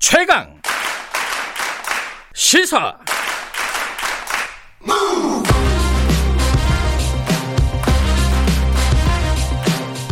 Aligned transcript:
최강 0.00 0.46
시사 2.32 2.96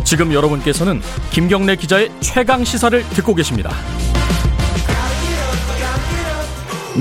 지금 0.03 0.33
여러분께서는 0.33 0.99
김경래 1.31 1.77
기자의 1.77 2.11
최강 2.19 2.65
시사를 2.65 3.01
듣고 3.11 3.33
계십니다. 3.33 3.71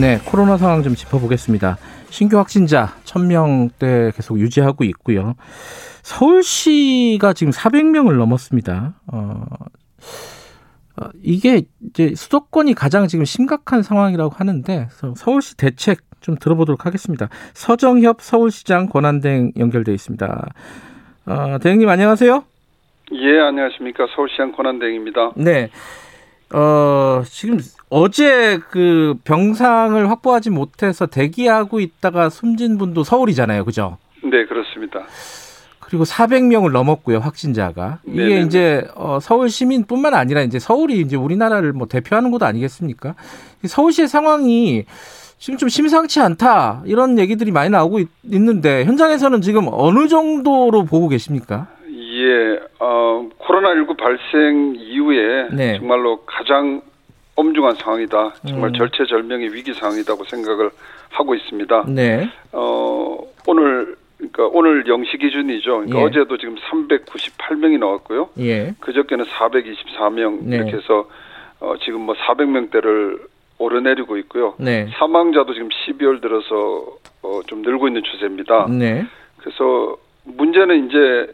네, 0.00 0.20
코로나 0.24 0.56
상황 0.56 0.84
좀 0.84 0.94
짚어보겠습니다. 0.94 1.78
신규 2.10 2.38
확진자 2.38 2.94
1000명대 3.04 4.14
계속 4.14 4.38
유지하고 4.38 4.84
있고요. 4.84 5.34
서울시가 6.04 7.32
지금 7.32 7.52
400명을 7.52 8.16
넘었습니다. 8.16 8.94
어, 9.08 9.44
어, 9.50 9.64
이게 11.22 11.62
이제 11.88 12.14
수도권이 12.14 12.74
가장 12.74 13.06
지금 13.06 13.24
심각한 13.24 13.82
상황이라고 13.82 14.34
하는데 14.34 14.88
서울시 15.16 15.56
대책 15.56 15.98
좀 16.20 16.36
들어보도록 16.36 16.86
하겠습니다. 16.86 17.28
서정협 17.54 18.20
서울시장 18.20 18.88
권한대행 18.88 19.52
연결돼 19.56 19.92
있습니다. 19.92 20.48
어, 21.26 21.58
대행님 21.62 21.88
안녕하세요. 21.88 22.44
예, 23.12 23.40
안녕하십니까. 23.40 24.06
서울시장 24.14 24.52
권한대행입니다. 24.52 25.32
네. 25.36 25.70
어, 26.54 27.22
지금 27.24 27.58
어제 27.90 28.58
그 28.70 29.14
병상을 29.24 30.08
확보하지 30.10 30.50
못해서 30.50 31.06
대기하고 31.06 31.80
있다가 31.80 32.28
숨진 32.28 32.78
분도 32.78 33.04
서울이잖아요. 33.04 33.64
그죠? 33.64 33.98
네, 34.22 34.44
그렇습니다. 34.46 35.04
그리고 35.86 36.02
400명을 36.02 36.72
넘었고요, 36.72 37.18
확진자가. 37.18 38.00
이게 38.06 38.26
네네. 38.26 38.40
이제 38.40 38.84
어, 38.96 39.20
서울 39.20 39.48
시민뿐만 39.48 40.14
아니라 40.14 40.42
이제 40.42 40.58
서울이 40.58 40.98
이제 40.98 41.16
우리나라를 41.16 41.72
뭐 41.72 41.86
대표하는 41.86 42.32
곳 42.32 42.42
아니겠습니까? 42.42 43.14
서울시의 43.64 44.08
상황이 44.08 44.84
지금 45.38 45.58
좀 45.58 45.68
심상치 45.68 46.18
않다 46.20 46.82
이런 46.86 47.20
얘기들이 47.20 47.52
많이 47.52 47.70
나오고 47.70 48.00
있, 48.00 48.08
는데 48.24 48.84
현장에서는 48.84 49.40
지금 49.42 49.68
어느 49.70 50.08
정도로 50.08 50.86
보고 50.86 51.08
계십니까? 51.08 51.68
예, 51.88 52.58
어, 52.80 53.28
코로나19 53.38 53.96
발생 53.96 54.74
이후에 54.76 55.50
네. 55.52 55.78
정말로 55.78 56.24
가장 56.26 56.82
엄중한 57.36 57.76
상황이다. 57.76 58.34
정말 58.48 58.70
음. 58.70 58.74
절체절명의 58.74 59.52
위기 59.52 59.72
상황이라고 59.72 60.24
생각을 60.24 60.70
하고 61.10 61.34
있습니다. 61.36 61.84
네. 61.88 62.28
어, 62.50 63.18
오늘 63.46 63.94
그러니까 64.16 64.46
오늘 64.46 64.84
0시 64.84 65.20
기준이죠. 65.20 65.84
그러니까 65.84 66.00
예. 66.00 66.04
어제도 66.04 66.36
지금 66.38 66.56
398명이 66.56 67.78
나왔고요. 67.78 68.30
예. 68.38 68.74
그저께는 68.80 69.24
424명 69.24 70.44
네. 70.44 70.56
이렇게 70.56 70.72
해서 70.72 71.08
어, 71.60 71.74
지금 71.84 72.02
뭐 72.02 72.14
400명대를 72.14 73.20
오르내리고 73.58 74.16
있고요. 74.18 74.54
네. 74.58 74.88
사망자도 74.98 75.54
지금 75.54 75.68
12월 75.68 76.20
들어서 76.20 76.86
어, 77.22 77.40
좀 77.46 77.62
늘고 77.62 77.88
있는 77.88 78.02
추세입니다. 78.02 78.68
네. 78.70 79.06
그래서 79.38 79.96
문제는 80.24 80.88
이제 80.88 81.32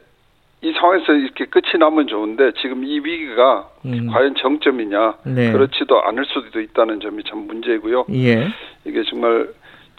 이 0.62 0.72
상황에서 0.72 1.12
이렇게 1.12 1.46
끝이 1.46 1.78
나면 1.78 2.06
좋은데 2.06 2.52
지금 2.60 2.84
이 2.84 3.00
위기가 3.00 3.68
음. 3.84 4.06
과연 4.12 4.36
정점이냐 4.36 5.14
네. 5.24 5.52
그렇지도 5.52 6.00
않을 6.04 6.24
수도 6.26 6.60
있다는 6.60 7.00
점이 7.00 7.24
참 7.24 7.46
문제고요. 7.46 8.06
예. 8.14 8.48
이게 8.84 9.02
정말 9.08 9.48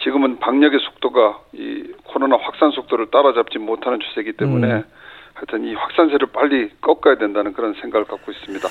지금은 0.02 0.40
방역의 0.40 0.80
속도가 0.80 1.40
이 1.54 1.84
코로나 2.06 2.38
확산 2.38 2.72
속도를 2.72 3.12
따라잡지 3.12 3.60
못하는 3.60 4.00
추세이기 4.00 4.34
때문에 4.34 4.68
음. 4.68 4.84
하여튼 5.34 5.66
이 5.66 5.74
확산세를 5.74 6.28
빨리 6.34 6.70
꺾어야 6.82 7.18
된다는 7.18 7.54
그런 7.54 7.74
생각을 7.82 8.06
갖고 8.06 8.32
있습니다. 8.32 8.68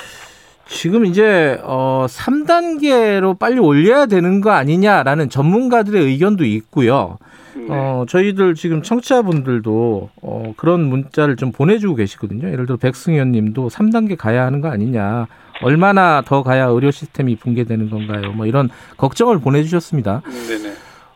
지금 0.65 1.05
이제 1.05 1.59
어 1.63 2.05
3단계로 2.07 3.37
빨리 3.37 3.59
올려야 3.59 4.05
되는 4.05 4.41
거 4.41 4.51
아니냐라는 4.51 5.29
전문가들의 5.29 6.01
의견도 6.01 6.45
있고요. 6.45 7.17
네. 7.55 7.67
어, 7.69 8.05
저희들 8.07 8.55
지금 8.55 8.81
청취자분들도 8.81 10.09
어, 10.21 10.53
그런 10.57 10.85
문자를 10.85 11.35
좀 11.35 11.51
보내주고 11.51 11.95
계시거든요. 11.95 12.47
예를 12.47 12.65
들어 12.65 12.77
백승현 12.77 13.31
님도 13.31 13.69
3단계 13.69 14.17
가야 14.17 14.45
하는 14.45 14.61
거 14.61 14.69
아니냐. 14.69 15.27
얼마나 15.61 16.21
더 16.25 16.43
가야 16.43 16.65
의료 16.65 16.91
시스템이 16.91 17.35
붕괴되는 17.35 17.89
건가요? 17.89 18.31
뭐 18.33 18.45
이런 18.47 18.69
걱정을 18.97 19.39
보내주셨습니다. 19.39 20.21
네네. 20.25 20.73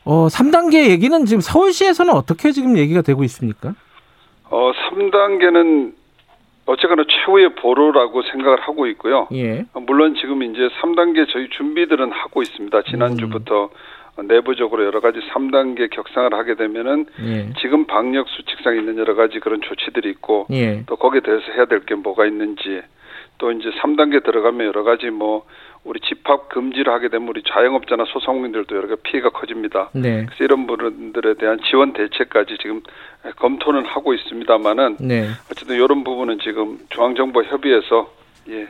어, 0.09 0.28
3단계 0.28 0.90
얘기는 0.90 1.25
지금 1.25 1.41
서울시에서는 1.41 2.13
어떻게 2.13 2.51
지금 2.53 2.78
얘기가 2.78 3.01
되고 3.01 3.25
있습니까? 3.25 3.73
어, 4.50 4.72
3단계는 4.72 5.91
어쨌거나 6.66 7.03
최후의 7.09 7.56
보루라고 7.56 8.22
생각을 8.23 8.62
하고 8.62 8.88
있고요. 8.88 9.28
예. 9.34 9.66
물론 9.73 10.16
지금 10.16 10.44
이제 10.44 10.69
3단계 10.81 11.28
저희 11.29 11.50
준비들은 11.50 12.12
하고 12.13 12.41
있습니다. 12.41 12.84
지난주부터 12.84 13.69
음. 14.19 14.28
내부적으로 14.28 14.85
여러 14.85 15.01
가지 15.01 15.19
3단계 15.34 15.90
격상을 15.91 16.34
하게 16.34 16.56
되면은 16.56 17.06
예. 17.25 17.50
지금 17.59 17.85
방역 17.85 18.28
수칙상 18.29 18.78
있는 18.78 18.97
여러 18.97 19.13
가지 19.13 19.39
그런 19.41 19.59
조치들이 19.62 20.09
있고 20.12 20.47
예. 20.51 20.84
또 20.88 20.95
거기에 20.95 21.19
대해서 21.22 21.44
해야 21.51 21.66
될 21.66 21.81
게 21.85 21.95
뭐가 21.95 22.25
있는지 22.25 22.81
또 23.39 23.51
이제 23.51 23.69
3단계 23.81 24.24
들어가면 24.24 24.68
여러 24.68 24.84
가지 24.84 25.09
뭐 25.09 25.45
우리 25.87 26.01
집합 26.01 26.49
금지를 26.49 26.91
하게 26.91 27.07
되면 27.07 27.29
우리 27.29 27.41
자영업자나 27.43 28.03
소상공인들도 28.11 28.75
여러 28.75 28.87
가지 28.89 29.01
피해가 29.03 29.29
커집니다. 29.29 29.89
네. 29.93 30.25
그래서 30.25 30.43
이런 30.43 30.67
분들에 30.67 31.35
대한 31.35 31.57
지원 31.69 31.93
대책까지 31.93 32.57
지금 32.61 32.81
검토는 33.37 33.85
하고 33.85 34.13
있습니다만은 34.13 34.97
네. 34.99 35.29
어쨌든 35.49 35.75
이런 35.77 36.03
부분은 36.03 36.39
지금 36.43 36.77
중앙정부 36.89 37.43
협의해서 37.43 38.11
예 38.49 38.67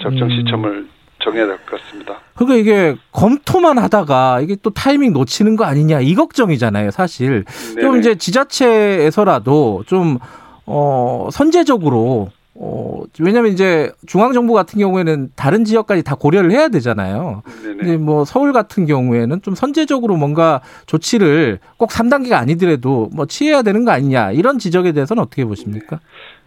적정 0.00 0.28
음. 0.28 0.30
시점을 0.30 0.70
음. 0.70 0.90
정해야 1.22 1.46
될 1.46 1.56
것 1.66 1.80
같습니다. 1.80 2.20
그러니까 2.34 2.56
이게 2.58 2.94
검토만 3.12 3.78
하다가 3.78 4.40
이게 4.40 4.56
또 4.62 4.70
타이밍 4.70 5.12
놓치는 5.12 5.56
거 5.56 5.64
아니냐 5.64 6.00
이 6.00 6.14
걱정이잖아요, 6.14 6.90
사실. 6.90 7.44
네네. 7.74 7.80
좀 7.82 7.98
이제 7.98 8.14
지자체에서라도 8.14 9.84
좀 9.86 10.18
어, 10.66 11.28
선제적으로 11.32 12.30
어, 12.58 13.02
왜냐면 13.20 13.52
이제 13.52 13.90
중앙정부 14.06 14.54
같은 14.54 14.78
경우에는 14.78 15.30
다른 15.36 15.64
지역까지 15.64 16.02
다 16.04 16.14
고려를 16.14 16.50
해야 16.50 16.68
되잖아요. 16.68 17.42
네네. 17.62 17.76
근데 17.76 17.96
뭐 17.96 18.24
서울 18.24 18.52
같은 18.52 18.86
경우에는 18.86 19.42
좀 19.42 19.54
선제적으로 19.54 20.16
뭔가 20.16 20.62
조치를 20.86 21.58
꼭 21.76 21.90
3단계가 21.90 22.34
아니더라도 22.34 23.10
뭐 23.14 23.26
취해야 23.26 23.62
되는 23.62 23.84
거 23.84 23.90
아니냐 23.90 24.32
이런 24.32 24.58
지적에 24.58 24.92
대해서는 24.92 25.22
어떻게 25.22 25.44
보십니까? 25.44 26.00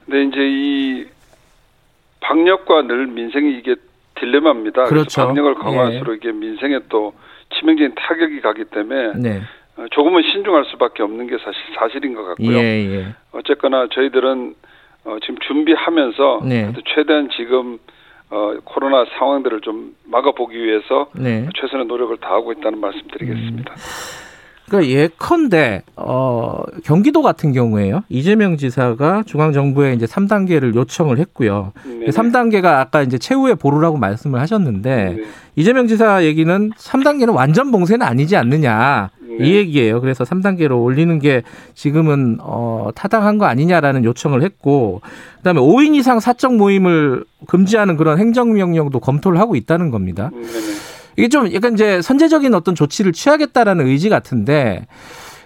네, 0.08 0.24
이제 0.24 0.38
이 0.40 1.06
방역과 2.22 2.84
늘 2.84 3.08
민생이 3.08 3.58
이게 3.58 3.76
딜레마입니다. 4.16 4.86
그렇죠. 4.86 5.28
방역을 5.28 5.56
강화할수록 5.56 6.14
예. 6.14 6.16
이게 6.18 6.32
민생에 6.32 6.80
또 6.90 7.14
치명적인 7.56 7.96
타격이 7.96 8.42
가기 8.42 8.66
때문에 8.66 9.14
네. 9.16 9.42
어, 9.78 9.86
조금은 9.92 10.24
신중할 10.24 10.66
수밖에 10.66 11.04
없는 11.04 11.28
게 11.28 11.38
사실 11.38 11.60
사실인 11.78 12.14
것 12.16 12.24
같고요. 12.24 12.58
예, 12.58 12.62
예. 12.62 13.16
어쨌거나 13.32 13.88
저희들은 13.94 14.56
어, 15.10 15.18
지금 15.22 15.38
준비하면서 15.48 16.42
네. 16.46 16.72
최대한 16.94 17.30
지금 17.36 17.80
어, 18.30 18.54
코로나 18.64 19.06
상황들을 19.18 19.62
좀 19.62 19.96
막아보기 20.06 20.56
위해서 20.56 21.10
네. 21.16 21.50
최선의 21.60 21.88
노력을 21.88 22.16
다하고 22.18 22.52
있다는 22.52 22.80
말씀드리겠습니다. 22.80 23.74
음. 23.74 24.30
그러니까 24.70 24.92
예컨대 24.92 25.82
어 25.96 26.62
경기도 26.84 27.24
같은 27.24 27.54
경우에요. 27.54 28.04
이재명 28.08 28.56
지사가 28.56 29.24
중앙 29.26 29.52
정부에 29.52 29.94
이제 29.94 30.06
3단계를 30.06 30.76
요청을 30.76 31.18
했고요. 31.18 31.74
네 31.86 32.06
3단계가 32.06 32.66
아까 32.78 33.02
이제 33.02 33.18
최후의 33.18 33.56
보루라고 33.56 33.98
말씀을 33.98 34.40
하셨는데 34.40 35.16
네 35.18 35.24
이재명 35.56 35.88
지사 35.88 36.24
얘기는 36.24 36.70
3단계는 36.70 37.36
완전 37.36 37.72
봉쇄는 37.72 38.06
아니지 38.06 38.38
않느냐. 38.38 39.10
네. 39.40 39.48
이 39.48 39.56
얘기예요. 39.56 40.02
그래서 40.02 40.24
3단계로 40.24 40.82
올리는 40.84 41.18
게 41.20 41.44
지금은 41.74 42.38
어 42.42 42.90
타당한 42.96 43.38
거 43.38 43.46
아니냐라는 43.46 44.04
요청을 44.04 44.44
했고 44.44 45.02
그다음에 45.38 45.60
5인 45.60 45.96
이상 45.96 46.20
사적 46.20 46.56
모임을 46.56 47.24
금지하는 47.48 47.98
그런 47.98 48.20
행정명령도 48.20 49.00
검토를 49.00 49.40
하고 49.40 49.56
있다는 49.56 49.92
겁니다. 49.92 50.30
네 50.34 50.42
이게 51.18 51.28
좀 51.28 51.54
약간 51.54 51.74
이제 51.74 52.02
선제적인 52.02 52.54
어떤 52.54 52.76
조치를 52.76 53.12
취하겠다라는 53.12 53.88
의지 53.88 54.08
같은데 54.08 54.88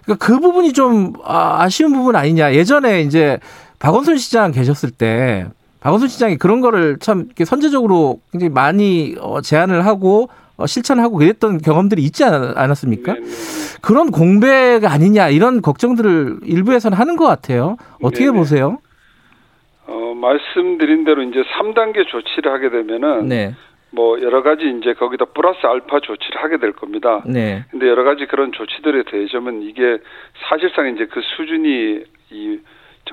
그러니까 0.03 0.25
그 0.25 0.39
부분이 0.39 0.73
좀 0.73 1.13
아, 1.23 1.63
아쉬운 1.63 1.93
부분 1.93 2.15
아니냐. 2.15 2.53
예전에 2.53 3.01
이제 3.01 3.39
박원순 3.79 4.17
시장 4.17 4.51
계셨을 4.51 4.91
때 4.91 5.47
박원순 5.79 6.09
시장이 6.09 6.37
그런 6.37 6.61
거를 6.61 6.97
참 6.99 7.27
선제적으로 7.43 8.19
굉장히 8.31 8.53
많이 8.53 9.15
어, 9.19 9.41
제안을 9.41 9.85
하고 9.85 10.29
어, 10.29 10.29
실천하고 10.65 11.17
그랬던 11.17 11.59
경험들이 11.59 12.01
있지 12.03 12.23
않았습니까? 12.23 13.13
네네. 13.13 13.25
그런 13.81 14.11
공백 14.11 14.85
아니냐 14.85 15.29
이런 15.29 15.61
걱정들을 15.61 16.39
일부에서는 16.43 16.97
하는 16.97 17.15
것 17.17 17.25
같아요. 17.25 17.77
어떻게 18.01 18.25
네네. 18.25 18.37
보세요? 18.37 18.77
어, 19.87 20.13
말씀드린 20.15 21.03
대로 21.03 21.23
이제 21.23 21.43
3단계 21.43 22.07
조치를 22.07 22.51
하게 22.51 22.69
되면은 22.69 23.27
네. 23.27 23.53
뭐 23.91 24.19
여러 24.21 24.41
가지 24.41 24.63
이제 24.79 24.93
거기다 24.93 25.25
플러스 25.35 25.59
알파 25.65 25.99
조치를 25.99 26.41
하게 26.41 26.57
될 26.57 26.71
겁니다. 26.73 27.21
네. 27.25 27.65
근데 27.69 27.87
여러 27.87 28.03
가지 28.03 28.25
그런 28.25 28.51
조치들에 28.51 29.03
대해서는 29.11 29.61
이게 29.63 29.97
사실상 30.49 30.87
이제 30.93 31.05
그 31.05 31.21
수준이 31.35 32.03
이 32.31 32.59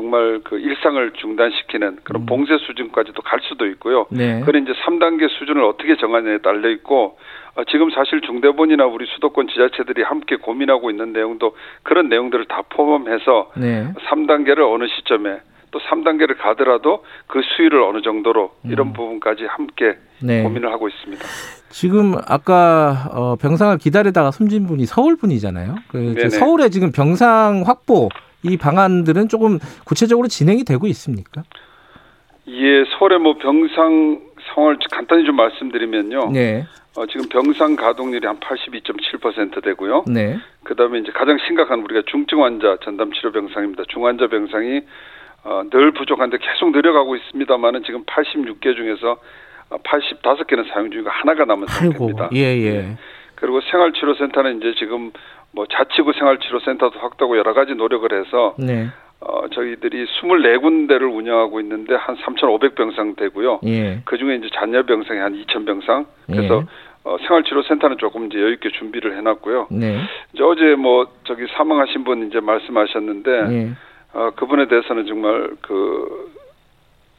정말 0.00 0.40
그 0.42 0.58
일상을 0.58 1.12
중단시키는 1.12 1.98
그런 2.04 2.22
음. 2.22 2.26
봉쇄 2.26 2.56
수준까지도 2.56 3.20
갈 3.20 3.40
수도 3.42 3.66
있고요. 3.66 4.06
네. 4.10 4.40
그런 4.40 4.62
이제 4.62 4.72
3단계 4.72 5.28
수준을 5.28 5.62
어떻게 5.62 5.96
정하느냐에 5.96 6.38
달려 6.38 6.70
있고 6.70 7.18
어, 7.54 7.64
지금 7.64 7.90
사실 7.90 8.22
중대본이나 8.22 8.86
우리 8.86 9.06
수도권 9.14 9.48
지자체들이 9.48 10.02
함께 10.02 10.36
고민하고 10.36 10.90
있는 10.90 11.12
내용도 11.12 11.54
그런 11.82 12.08
내용들을 12.08 12.46
다 12.46 12.62
포함해서 12.70 13.52
네. 13.58 13.92
3단계를 14.08 14.60
어느 14.72 14.86
시점에 14.86 15.40
또 15.70 15.78
3단계를 15.78 16.38
가더라도 16.38 17.04
그 17.26 17.42
수위를 17.42 17.82
어느 17.82 18.00
정도로 18.00 18.52
이런 18.64 18.88
음. 18.88 18.92
부분까지 18.94 19.44
함께 19.44 19.98
네. 20.22 20.42
고민을 20.42 20.72
하고 20.72 20.88
있습니다. 20.88 21.22
지금 21.68 22.14
아까 22.26 23.08
어, 23.12 23.36
병상을 23.36 23.76
기다리다가 23.78 24.30
숨진 24.30 24.66
분이 24.66 24.86
서울 24.86 25.16
분이잖아요. 25.16 25.76
그 25.88 26.30
서울에 26.30 26.70
지금 26.70 26.90
병상 26.90 27.64
확보 27.66 28.08
이 28.42 28.56
방안들은 28.56 29.28
조금 29.28 29.58
구체적으로 29.84 30.28
진행이 30.28 30.64
되고 30.64 30.86
있습니까? 30.88 31.42
예, 32.48 32.84
서울의 32.98 33.18
뭐 33.20 33.36
병상 33.38 34.20
상황을 34.52 34.78
간단히 34.90 35.24
좀 35.24 35.36
말씀드리면요. 35.36 36.30
네. 36.32 36.66
어, 36.96 37.06
지금 37.06 37.28
병상 37.28 37.76
가동률이 37.76 38.26
한 38.26 38.40
82.7% 38.40 39.62
되고요. 39.62 40.04
네. 40.08 40.38
그다음에 40.64 40.98
이제 40.98 41.12
가장 41.12 41.38
심각한 41.46 41.80
우리가 41.80 42.02
중증 42.10 42.42
환자 42.42 42.76
전담 42.82 43.12
치료 43.12 43.30
병상입니다. 43.30 43.84
중환자 43.88 44.26
병상이 44.26 44.80
어, 45.44 45.62
늘 45.70 45.92
부족한데 45.92 46.38
계속 46.38 46.72
늘어가고 46.72 47.16
있습니다만은 47.16 47.84
지금 47.84 48.04
86개 48.04 48.74
중에서 48.74 49.18
85개는 49.70 50.68
사용 50.72 50.90
중이고 50.90 51.08
하나가 51.08 51.44
남은 51.44 51.68
상태입니다. 51.68 52.30
예, 52.34 52.56
예. 52.58 52.70
네. 52.72 52.96
그리고 53.36 53.60
생활치료센터는 53.60 54.58
이제 54.58 54.74
지금 54.78 55.12
뭐 55.52 55.66
자치구 55.66 56.12
생활치료센터도 56.12 56.98
확대하고 56.98 57.36
여러 57.36 57.52
가지 57.54 57.74
노력을 57.74 58.08
해서 58.12 58.54
네. 58.58 58.88
어, 59.20 59.48
저희들이 59.48 60.06
24군데를 60.06 61.14
운영하고 61.14 61.60
있는데 61.60 61.94
한 61.94 62.16
3,500병상 62.16 63.16
되고요. 63.16 63.60
예. 63.66 64.00
그 64.04 64.16
중에 64.16 64.36
이제 64.36 64.48
잔여 64.54 64.84
병상이 64.84 65.20
한 65.20 65.34
2,000병상. 65.34 66.06
그래서 66.26 66.62
예. 66.62 66.66
어, 67.04 67.16
생활치료센터는 67.26 67.98
조금 67.98 68.26
이제 68.26 68.38
여유 68.38 68.52
있게 68.54 68.70
준비를 68.70 69.16
해놨고요. 69.18 69.68
네. 69.70 70.00
이제 70.32 70.42
어제 70.42 70.74
뭐 70.74 71.06
저기 71.24 71.46
사망하신 71.54 72.04
분 72.04 72.28
이제 72.28 72.40
말씀하셨는데, 72.40 73.30
예. 73.30 73.70
어, 74.14 74.30
그분에 74.36 74.68
대해서는 74.68 75.06
정말 75.06 75.50
그 75.60 76.30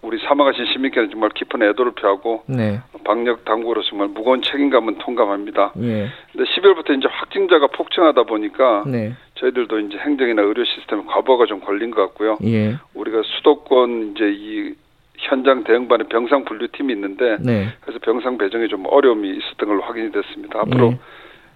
우리 0.01 0.18
사망하신 0.19 0.66
시민께는 0.66 1.12
정말 1.12 1.30
깊은 1.30 1.62
애도를 1.62 1.92
표하고 1.92 2.44
네. 2.48 2.80
방역 3.04 3.45
당국으로 3.45 3.83
정말 3.83 4.07
무거운 4.07 4.42
책임감은 4.42 4.98
통감합니다. 4.98 5.74
예. 5.81 6.07
근데 6.31 6.50
10월부터 6.51 6.98
이제 6.98 7.07
확진자가 7.10 7.68
폭증하다 7.68 8.24
보니까 8.24 8.83
네. 8.88 9.13
저희들도 9.36 9.80
이제 9.80 9.98
행정이나 9.98 10.42
의료 10.42 10.63
시스템에 10.63 11.04
과부하가 11.06 11.45
좀 11.45 11.60
걸린 11.60 11.92
것 11.92 12.01
같고요. 12.01 12.38
예. 12.44 12.78
우리가 12.94 13.22
수도권 13.24 14.13
이제 14.16 14.31
이 14.31 14.74
현장 15.18 15.63
대응반에 15.63 16.06
병상 16.06 16.45
분류팀이 16.45 16.94
있는데 16.94 17.38
네. 17.42 17.68
그래서 17.81 18.00
병상 18.00 18.38
배정에 18.38 18.68
좀 18.68 18.86
어려움이 18.88 19.30
있었던 19.30 19.68
걸로 19.68 19.81
확인이 19.81 20.12
됐습니다. 20.12 20.62
앞으로 20.62 20.92
예. 20.94 21.00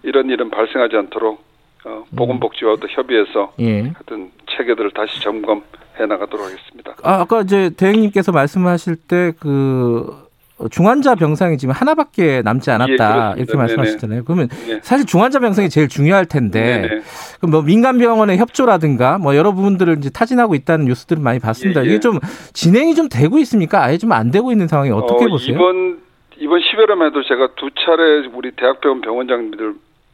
이런 0.03 0.29
일은 0.29 0.49
발생하지 0.49 0.95
않도록 0.97 1.43
어, 1.85 2.03
보건복지와도 2.15 2.87
협의해서 2.89 3.53
예. 3.59 3.81
하여튼 3.81 4.31
체계들을 4.57 4.91
다시 4.91 5.21
점검해 5.21 6.05
나가도록 6.07 6.45
하겠습니다. 6.47 6.95
아, 7.03 7.21
아까 7.21 7.41
이제 7.41 7.69
대행님께서 7.77 8.31
말씀하실 8.31 8.95
때 9.07 9.31
그 9.39 10.24
중환자 10.71 11.15
병상이 11.15 11.57
지금 11.57 11.73
하나밖에 11.73 12.41
남지 12.43 12.71
않았다 12.71 13.35
예, 13.37 13.41
이렇게 13.41 13.57
말씀하셨잖아요. 13.57 14.23
그러면 14.23 14.47
네. 14.67 14.79
사실 14.81 15.05
중환자 15.05 15.39
병상이 15.39 15.69
제일 15.69 15.87
중요할 15.89 16.25
텐데 16.25 16.61
네네. 16.61 17.01
그럼 17.39 17.51
뭐 17.51 17.61
민간 17.61 17.97
병원의 17.97 18.37
협조라든가 18.37 19.17
뭐 19.17 19.35
여러 19.35 19.51
부분들을 19.53 19.97
이제 19.97 20.09
타진하고 20.09 20.55
있다는 20.55 20.85
뉴스들을 20.85 21.21
많이 21.21 21.39
봤습니다. 21.39 21.81
예, 21.81 21.85
예. 21.85 21.89
이게 21.89 21.99
좀 21.99 22.19
진행이 22.53 22.95
좀 22.95 23.09
되고 23.09 23.37
있습니까? 23.39 23.83
아예 23.83 23.97
좀 23.97 24.15
안 24.15 24.31
되고 24.31 24.49
있는 24.51 24.67
상황이 24.69 24.91
어떻게 24.91 25.25
어, 25.25 25.27
보세요? 25.27 25.55
이번 25.55 25.99
이번 26.37 26.59
10월에도 26.61 27.27
제가 27.27 27.49
두 27.57 27.69
차례 27.85 28.25
우리 28.33 28.51
대학병원 28.51 29.01
병원장님들 29.01 29.73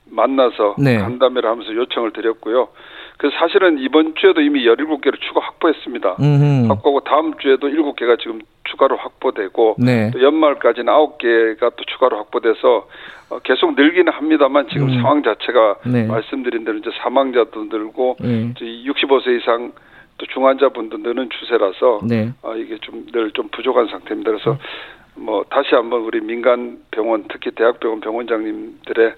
만나서 0.09 0.75
네. 0.79 0.97
간담회를 0.97 1.49
하면서 1.49 1.73
요청을 1.73 2.13
드렸고요. 2.13 2.69
그래서 3.21 3.37
사실은 3.37 3.77
이번 3.77 4.15
주에도 4.15 4.41
이미 4.41 4.65
17개를 4.65 5.21
추가 5.21 5.41
확보했습니다. 5.41 6.15
음흠. 6.19 6.69
확보하고 6.69 7.01
다음 7.01 7.37
주에도 7.37 7.67
7개가 7.67 8.19
지금 8.19 8.39
추가로 8.63 8.97
확보되고 8.97 9.75
네. 9.77 10.09
또 10.09 10.23
연말까지는 10.23 10.91
9개가 10.91 11.71
또 11.75 11.83
추가로 11.85 12.17
확보돼서 12.17 12.87
어, 13.29 13.37
계속 13.43 13.75
늘기는 13.75 14.11
합니다만 14.11 14.67
지금 14.69 14.89
음. 14.89 14.99
상황 14.99 15.21
자체가 15.21 15.75
네. 15.85 16.07
말씀드린 16.07 16.65
대로 16.65 16.79
이제 16.79 16.89
사망자도 16.97 17.65
늘고 17.65 18.17
음. 18.23 18.55
65세 18.57 19.39
이상 19.39 19.71
또 20.17 20.25
중환자분도 20.25 20.97
느는 20.97 21.29
추세라서 21.29 21.99
네. 22.03 22.31
어, 22.41 22.55
이게 22.55 22.79
좀늘좀 22.79 23.49
부족한 23.51 23.85
상태입니다. 23.85 24.31
그래서 24.31 24.53
음. 24.53 25.25
뭐 25.25 25.43
다시 25.47 25.75
한번 25.75 26.01
우리 26.01 26.21
민간 26.21 26.79
병원 26.89 27.25
특히 27.29 27.51
대학병원 27.51 27.99
병원장님들의 27.99 29.07
어, 29.09 29.13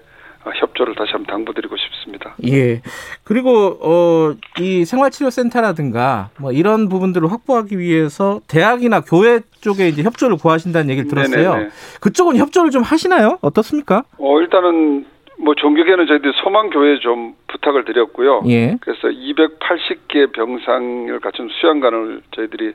협조를 0.52 0.94
다시 0.94 1.12
한번 1.12 1.26
당부드리고 1.34 1.76
싶습니다. 1.76 2.34
예. 2.46 2.82
그리고 3.22 3.78
어, 3.80 4.34
이 4.60 4.84
생활치료센터라든가 4.84 6.30
뭐 6.38 6.52
이런 6.52 6.88
부분들을 6.88 7.30
확보하기 7.30 7.78
위해서 7.78 8.40
대학이나 8.48 9.00
교회 9.00 9.40
쪽에 9.60 9.88
이제 9.88 10.02
협조를 10.02 10.36
구하신다는 10.36 10.90
얘기를 10.90 11.08
들었어요. 11.08 11.52
네네네. 11.52 11.70
그쪽은 12.00 12.36
협조를 12.36 12.70
좀 12.70 12.82
하시나요? 12.82 13.38
어떻습니까? 13.40 14.04
어, 14.18 14.40
일단은 14.40 15.06
뭐 15.38 15.54
종교계는 15.54 16.06
저희들이 16.06 16.32
소망교회에 16.42 16.98
좀 17.00 17.34
부탁을 17.48 17.84
드렸고요. 17.84 18.42
예. 18.48 18.76
그래서 18.80 19.08
280개 19.08 20.32
병상을 20.32 21.18
갖춘 21.20 21.48
수양관을 21.60 22.20
저희들이 22.34 22.74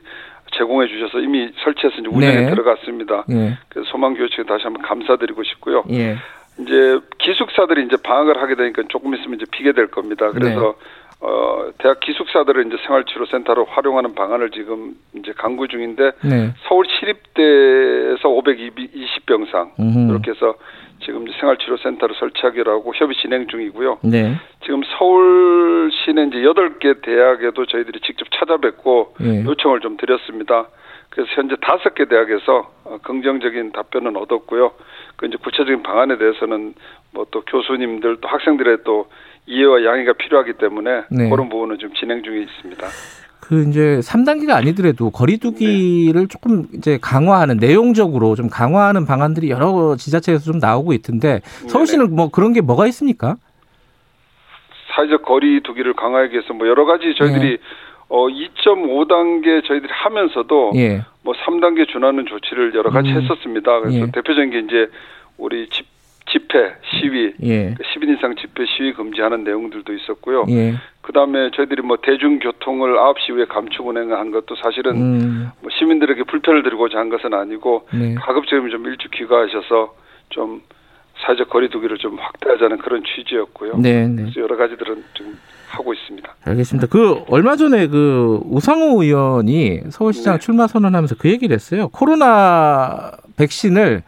제공해 0.56 0.88
주셔서 0.88 1.20
이미 1.20 1.50
설치해서 1.62 1.98
이제 2.00 2.08
운영에 2.08 2.40
네. 2.40 2.50
들어갔습니다. 2.50 3.24
예. 3.30 3.58
그래서 3.68 3.88
소망교회 3.90 4.28
측에 4.30 4.42
다시 4.44 4.64
한번 4.64 4.82
감사드리고 4.82 5.42
싶고요. 5.44 5.84
예. 5.90 6.16
이제 6.58 6.98
기숙사들이 7.22 7.84
이제 7.84 7.96
방학을 8.02 8.40
하게 8.40 8.54
되니까 8.54 8.82
조금 8.88 9.14
있으면 9.14 9.36
이제 9.36 9.44
비게 9.50 9.72
될 9.72 9.88
겁니다. 9.88 10.30
그래서 10.32 10.60
네. 10.60 11.00
어, 11.22 11.70
대학 11.78 12.00
기숙사들을 12.00 12.66
이제 12.66 12.76
생활치료센터로 12.86 13.66
활용하는 13.66 14.14
방안을 14.14 14.50
지금 14.50 14.94
이제 15.14 15.32
강구 15.36 15.68
중인데 15.68 16.12
네. 16.24 16.54
서울 16.66 16.86
시립대에서 16.88 18.28
520병상 18.28 19.78
음흠. 19.78 20.10
이렇게 20.10 20.30
해서 20.30 20.54
지금 21.04 21.26
생활치료센터를 21.40 22.14
설치하기로 22.18 22.72
하고 22.72 22.94
협의 22.94 23.16
진행 23.16 23.46
중이고요. 23.48 23.98
네. 24.02 24.34
지금 24.64 24.82
서울 24.98 25.90
시내 25.92 26.24
이제 26.24 26.38
8개 26.38 27.02
대학에도 27.02 27.66
저희들이 27.66 28.00
직접 28.00 28.26
찾아뵙고 28.32 29.14
네. 29.20 29.44
요청을 29.44 29.80
좀 29.80 29.96
드렸습니다. 29.96 30.68
그래서 31.10 31.30
현재 31.34 31.56
다섯 31.60 31.94
개 31.94 32.06
대학에서 32.06 32.70
어, 32.84 32.98
긍정적인 33.02 33.72
답변은 33.72 34.16
얻었고요. 34.16 34.72
그 35.16 35.26
이제 35.26 35.36
구체적인 35.42 35.82
방안에 35.82 36.16
대해서는 36.18 36.74
뭐 37.12 37.26
또 37.30 37.42
교수님들 37.42 38.18
또 38.20 38.28
학생들의 38.28 38.78
또 38.84 39.06
이해와 39.46 39.84
양해가 39.84 40.12
필요하기 40.14 40.54
때문에 40.54 41.02
네. 41.10 41.28
그런 41.28 41.48
부분은 41.48 41.78
좀 41.78 41.92
진행 41.94 42.22
중에 42.22 42.42
있습니다. 42.42 42.86
그 43.40 43.68
이제 43.68 43.98
3단계가 44.00 44.50
아니더라도 44.50 45.10
거리두기를 45.10 46.20
네. 46.20 46.26
조금 46.28 46.66
이제 46.74 46.98
강화하는 47.02 47.56
내용적으로 47.56 48.36
좀 48.36 48.48
강화하는 48.48 49.06
방안들이 49.06 49.50
여러 49.50 49.96
지자체에서 49.96 50.52
좀 50.52 50.60
나오고 50.60 50.92
있던데 50.92 51.40
서울시는 51.68 52.06
네네. 52.06 52.16
뭐 52.16 52.30
그런 52.30 52.52
게 52.52 52.60
뭐가 52.60 52.86
있습니까? 52.88 53.36
사회적 54.94 55.22
거리두기를 55.22 55.94
강화하기 55.94 56.32
위해서 56.32 56.52
뭐 56.52 56.68
여러 56.68 56.84
가지 56.84 57.14
저희들이 57.16 57.50
네. 57.50 57.58
어 58.10 58.26
2.5단계 58.26 59.64
저희들이 59.64 59.90
하면서도 59.90 60.72
예. 60.74 61.02
뭐 61.22 61.32
3단계 61.34 61.88
준하는 61.88 62.26
조치를 62.26 62.74
여러 62.74 62.90
가지 62.90 63.10
음. 63.10 63.22
했었습니다. 63.22 63.80
그래서 63.80 64.00
예. 64.00 64.10
대표적인 64.10 64.50
게 64.50 64.58
이제 64.58 64.90
우리 65.38 65.68
집 65.70 65.86
집회, 66.30 66.74
시위, 66.84 67.32
예. 67.42 67.74
10인 67.74 68.06
그 68.06 68.12
이상 68.12 68.36
집회, 68.36 68.64
시위 68.64 68.92
금지하는 68.92 69.42
내용들도 69.42 69.92
있었고요. 69.92 70.44
예. 70.50 70.74
그 71.00 71.12
다음에 71.12 71.50
저희들이 71.50 71.82
뭐 71.82 71.96
대중교통을 71.96 72.94
9시 72.94 73.30
이후에 73.30 73.44
감축 73.46 73.86
운행한 73.88 74.30
것도 74.30 74.54
사실은 74.56 74.96
음. 74.96 75.50
뭐 75.60 75.70
시민들에게 75.76 76.22
불편을 76.24 76.62
드리고자 76.62 76.98
한 76.98 77.08
것은 77.08 77.34
아니고 77.34 77.88
네. 77.92 78.14
가급적이면 78.14 78.70
좀 78.70 78.86
일찍 78.86 79.10
귀가하셔서 79.10 79.94
좀 80.28 80.62
사회적 81.24 81.50
거리두기를 81.50 81.98
좀 81.98 82.18
확대하자는 82.18 82.78
그런 82.78 83.02
취지였고요. 83.04 83.78
네, 83.78 84.06
네. 84.06 84.22
그래서 84.22 84.40
여러 84.40 84.56
가지들은 84.56 85.04
좀 85.14 85.38
하고 85.68 85.92
있습니다. 85.92 86.34
알겠습니다. 86.44 86.88
그 86.88 87.22
얼마 87.28 87.56
전에 87.56 87.86
그 87.86 88.40
우상호 88.44 89.02
의원이 89.02 89.82
서울시장 89.90 90.34
네. 90.34 90.40
출마 90.40 90.66
선언하면서 90.66 91.16
그 91.18 91.30
얘기를 91.30 91.54
했어요. 91.54 91.88
코로나 91.88 93.12
백신을 93.36 94.02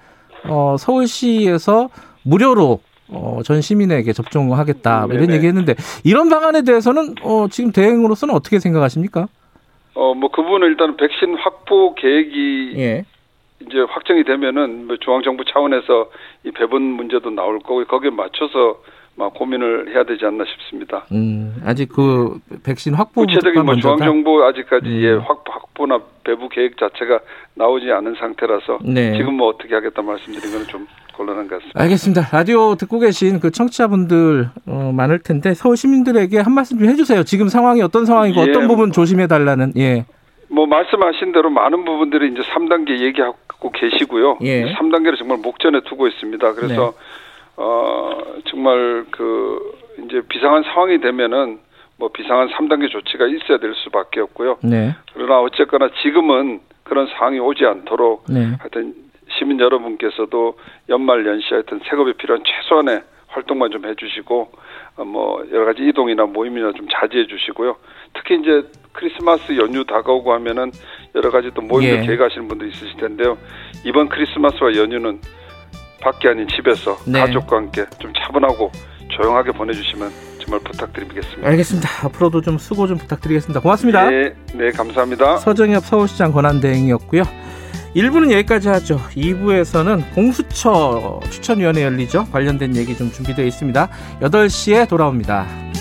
어, 0.48 0.76
서울시에서 0.78 1.88
무료로 2.24 2.80
어, 3.08 3.40
전 3.44 3.60
시민에게 3.60 4.12
접종하겠다 4.12 5.06
뭐 5.06 5.14
이런 5.14 5.32
얘기했는데 5.32 5.74
이런 6.02 6.28
방안에 6.28 6.62
대해서는 6.62 7.14
어, 7.22 7.46
지금 7.50 7.70
대행으로서는 7.70 8.34
어떻게 8.34 8.58
생각하십니까? 8.58 9.28
어, 9.94 10.14
뭐 10.14 10.30
그분은 10.30 10.68
일단 10.68 10.96
백신 10.96 11.36
확보 11.36 11.94
계획이 11.94 12.74
예. 12.78 13.04
이제 13.66 13.80
확정이 13.88 14.24
되면은 14.24 14.86
뭐 14.86 14.96
중앙정부 14.96 15.44
차원에서 15.44 16.10
이 16.44 16.50
배분 16.52 16.82
문제도 16.82 17.28
나올 17.30 17.58
거고 17.60 17.84
거기에 17.84 18.10
맞춰서 18.10 18.78
고민을 19.34 19.94
해야 19.94 20.04
되지 20.04 20.24
않나 20.24 20.44
싶습니다. 20.44 21.04
음, 21.12 21.54
아직 21.64 21.88
그 21.88 22.38
백신 22.64 22.94
확보 22.94 23.22
구체적인 23.22 23.64
뭐 23.64 23.76
중앙 23.76 23.98
정부 23.98 24.44
아직까지 24.44 24.86
음. 24.86 25.00
예, 25.02 25.12
확, 25.12 25.44
확보나 25.48 26.00
배부 26.24 26.48
계획 26.48 26.76
자체가 26.76 27.20
나오지 27.54 27.90
않은 27.90 28.16
상태라서 28.18 28.78
네. 28.84 29.16
지금 29.16 29.34
뭐 29.34 29.48
어떻게 29.48 29.74
하겠다 29.74 30.02
말씀드린 30.02 30.52
거는 30.52 30.66
좀 30.66 30.86
곤란한 31.14 31.46
것 31.46 31.56
같습니다. 31.56 31.80
알겠습니다. 31.80 32.28
라디오 32.32 32.74
듣고 32.74 32.98
계신 32.98 33.38
그 33.38 33.50
청취자분들 33.50 34.48
어, 34.66 34.92
많을 34.94 35.20
텐데 35.20 35.54
서울 35.54 35.76
시민들에게 35.76 36.38
한 36.38 36.52
말씀 36.52 36.78
좀 36.78 36.88
해주세요. 36.88 37.22
지금 37.24 37.48
상황이 37.48 37.82
어떤 37.82 38.06
상황이고 38.06 38.40
예, 38.40 38.50
어떤 38.50 38.66
부분 38.66 38.92
조심해 38.92 39.26
달라는 39.26 39.72
예. 39.76 40.06
뭐 40.62 40.66
말씀하신 40.68 41.32
대로 41.32 41.50
많은 41.50 41.84
부분들이 41.84 42.30
이제 42.30 42.40
3단계 42.42 43.00
얘기하고 43.00 43.72
계시고요. 43.72 44.38
예. 44.42 44.72
3단계를 44.74 45.18
정말 45.18 45.38
목전에 45.38 45.80
두고 45.80 46.06
있습니다. 46.06 46.52
그래서 46.52 46.92
네. 46.92 46.98
어 47.56 48.10
정말 48.46 49.04
그 49.10 49.76
이제 50.04 50.22
비상한 50.28 50.62
상황이 50.62 51.00
되면은 51.00 51.58
뭐 51.98 52.10
비상한 52.12 52.48
3단계 52.50 52.90
조치가 52.90 53.26
있어야 53.26 53.58
될 53.58 53.74
수밖에 53.74 54.20
없고요. 54.20 54.58
네. 54.62 54.94
그러나 55.12 55.40
어쨌거나 55.40 55.88
지금은 56.00 56.60
그런 56.84 57.08
상황이 57.08 57.40
오지 57.40 57.66
않도록 57.66 58.26
네. 58.28 58.56
하여튼 58.60 58.94
시민 59.36 59.58
여러분께서도 59.58 60.54
연말 60.90 61.26
연시 61.26 61.48
하여튼 61.50 61.80
색업에 61.90 62.12
필요한 62.12 62.44
최소한의 62.44 63.02
활동만 63.32 63.70
좀 63.70 63.84
해주시고 63.84 64.52
어, 64.96 65.04
뭐 65.04 65.42
여러 65.50 65.64
가지 65.64 65.82
이동이나 65.82 66.26
모임이나 66.26 66.72
좀 66.72 66.86
자제해 66.88 67.26
주시고요. 67.26 67.76
특히 68.14 68.38
이제 68.40 68.62
크리스마스 68.92 69.56
연휴 69.56 69.84
다가오고 69.84 70.32
하면은 70.34 70.70
여러 71.14 71.30
가지 71.30 71.50
또 71.54 71.62
모임을 71.62 72.02
예. 72.02 72.06
계획하시는 72.06 72.46
분도 72.46 72.66
있으실 72.66 72.96
텐데요. 72.98 73.36
이번 73.84 74.08
크리스마스와 74.08 74.76
연휴는 74.76 75.20
밖에 76.02 76.28
아닌 76.28 76.46
집에서 76.48 76.96
네. 77.06 77.20
가족과 77.20 77.56
함께 77.56 77.84
좀 77.98 78.12
차분하고 78.14 78.70
조용하게 79.08 79.52
보내주시면 79.52 80.10
정말 80.40 80.60
부탁드리겠습니다. 80.64 81.48
알겠습니다. 81.48 82.06
앞으로도 82.06 82.40
좀 82.42 82.58
수고 82.58 82.86
좀 82.86 82.98
부탁드리겠습니다. 82.98 83.60
고맙습니다. 83.60 84.10
네, 84.10 84.34
네 84.54 84.70
감사합니다. 84.70 85.36
서정엽 85.36 85.84
서울시장 85.84 86.32
권한대행이었고요. 86.32 87.22
1부는 87.94 88.32
여기까지 88.32 88.68
하죠. 88.68 88.98
2부에서는 89.14 90.14
공수처 90.14 91.20
추천위원회 91.30 91.82
열리죠. 91.82 92.26
관련된 92.32 92.74
얘기 92.76 92.96
좀 92.96 93.10
준비되어 93.12 93.44
있습니다. 93.44 93.88
8시에 94.20 94.88
돌아옵니다. 94.88 95.71